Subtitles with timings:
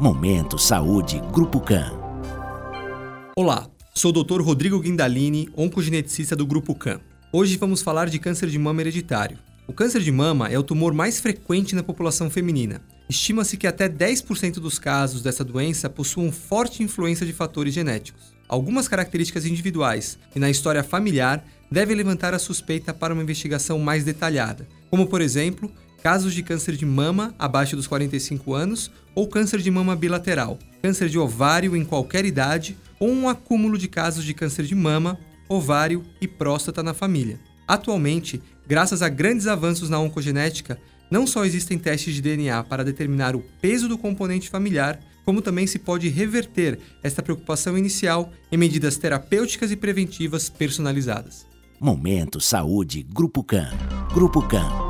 [0.00, 1.92] Momento Saúde Grupo CAN.
[3.36, 4.40] Olá, sou o Dr.
[4.40, 7.02] Rodrigo Guindalini, oncogeneticista do Grupo CAN.
[7.30, 9.36] Hoje vamos falar de câncer de mama hereditário.
[9.66, 12.80] O câncer de mama é o tumor mais frequente na população feminina.
[13.10, 18.34] Estima-se que até 10% dos casos dessa doença possuam forte influência de fatores genéticos.
[18.48, 24.02] Algumas características individuais e na história familiar devem levantar a suspeita para uma investigação mais
[24.02, 25.70] detalhada, como por exemplo,
[26.02, 31.08] casos de câncer de mama abaixo dos 45 anos ou câncer de mama bilateral, câncer
[31.08, 35.18] de ovário em qualquer idade ou um acúmulo de casos de câncer de mama,
[35.48, 37.40] ovário e próstata na família.
[37.66, 40.78] Atualmente, graças a grandes avanços na oncogenética,
[41.10, 45.66] não só existem testes de DNA para determinar o peso do componente familiar, como também
[45.66, 51.46] se pode reverter esta preocupação inicial em medidas terapêuticas e preventivas personalizadas.
[51.80, 53.70] Momento Saúde Grupo CAN.
[54.12, 54.89] Grupo CAN.